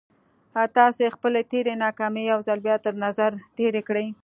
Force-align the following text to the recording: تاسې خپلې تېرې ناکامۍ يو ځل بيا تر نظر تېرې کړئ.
تاسې 0.77 1.03
خپلې 1.15 1.41
تېرې 1.51 1.73
ناکامۍ 1.85 2.23
يو 2.31 2.39
ځل 2.47 2.59
بيا 2.67 2.75
تر 2.85 2.93
نظر 3.05 3.31
تېرې 3.57 3.81
کړئ. 3.87 4.07